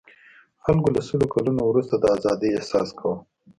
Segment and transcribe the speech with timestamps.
[0.63, 3.17] خلکو له سلو کلنو وروسته د آزادۍاحساس کاوه.